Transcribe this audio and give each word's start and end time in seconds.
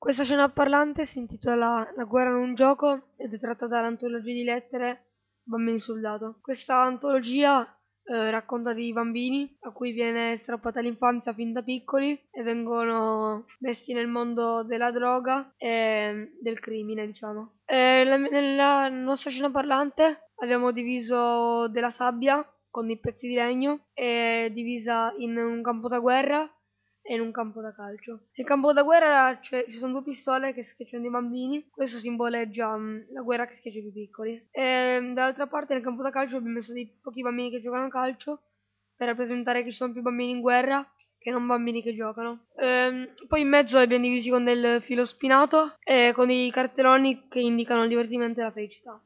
Questa 0.00 0.24
scena 0.24 0.48
parlante 0.48 1.04
si 1.04 1.18
intitola 1.18 1.92
La 1.94 2.04
guerra 2.04 2.30
in 2.30 2.36
un 2.36 2.54
gioco 2.54 3.08
ed 3.18 3.34
è 3.34 3.38
tratta 3.38 3.66
dall'antologia 3.66 4.32
di 4.32 4.44
lettere 4.44 5.10
Bambini 5.42 5.78
soldato. 5.78 6.38
Questa 6.40 6.80
antologia 6.80 7.62
eh, 8.04 8.30
racconta 8.30 8.72
di 8.72 8.94
bambini 8.94 9.54
a 9.60 9.72
cui 9.72 9.92
viene 9.92 10.38
strappata 10.38 10.80
l'infanzia 10.80 11.34
fin 11.34 11.52
da 11.52 11.60
piccoli 11.60 12.18
e 12.30 12.42
vengono 12.42 13.44
messi 13.58 13.92
nel 13.92 14.06
mondo 14.06 14.62
della 14.62 14.90
droga 14.90 15.52
e 15.58 16.32
del 16.40 16.60
crimine, 16.60 17.04
diciamo. 17.04 17.58
E 17.66 18.02
la, 18.02 18.16
nella 18.16 18.88
nostra 18.88 19.28
scena 19.28 19.50
parlante 19.50 20.30
abbiamo 20.36 20.70
diviso 20.70 21.68
della 21.68 21.90
sabbia 21.90 22.42
con 22.70 22.88
i 22.88 22.98
pezzi 22.98 23.28
di 23.28 23.34
legno 23.34 23.88
e 23.92 24.48
divisa 24.54 25.12
in 25.18 25.36
un 25.36 25.62
campo 25.62 25.88
da 25.88 25.98
guerra 25.98 26.50
in 27.14 27.20
un 27.20 27.32
campo 27.32 27.60
da 27.60 27.72
calcio. 27.72 28.28
Nel 28.34 28.46
campo 28.46 28.72
da 28.72 28.82
guerra 28.82 29.38
ci 29.40 29.72
sono 29.72 29.92
due 29.92 30.02
pistole 30.02 30.52
che 30.52 30.64
schiacciano 30.72 31.06
i 31.06 31.10
bambini, 31.10 31.68
questo 31.70 31.98
simboleggia 31.98 32.68
um, 32.68 33.04
la 33.12 33.22
guerra 33.22 33.46
che 33.46 33.56
schiaccia 33.56 33.78
i 33.78 33.82
più 33.82 33.92
piccoli. 33.92 34.48
E 34.50 34.98
mm, 35.00 35.14
dall'altra 35.14 35.46
parte 35.46 35.74
nel 35.74 35.82
campo 35.82 36.02
da 36.02 36.10
calcio 36.10 36.36
abbiamo 36.36 36.56
messo 36.56 36.72
dei 36.72 36.86
pochi 37.02 37.22
bambini 37.22 37.50
che 37.50 37.60
giocano 37.60 37.86
a 37.86 37.90
calcio 37.90 38.42
per 38.96 39.08
rappresentare 39.08 39.62
che 39.62 39.70
ci 39.70 39.76
sono 39.76 39.92
più 39.92 40.02
bambini 40.02 40.30
in 40.30 40.40
guerra 40.40 40.86
che 41.20 41.30
non 41.30 41.46
bambini 41.46 41.82
che 41.82 41.94
giocano. 41.94 42.46
Ehm, 42.56 43.12
poi 43.28 43.42
in 43.42 43.48
mezzo 43.48 43.76
abbiamo 43.76 44.04
divisi 44.04 44.30
con 44.30 44.42
del 44.42 44.80
filo 44.82 45.04
spinato 45.04 45.76
e 45.80 46.12
con 46.14 46.26
dei 46.26 46.50
cartelloni 46.50 47.28
che 47.28 47.40
indicano 47.40 47.82
il 47.82 47.90
divertimento 47.90 48.40
e 48.40 48.42
la 48.42 48.50
felicità. 48.50 48.98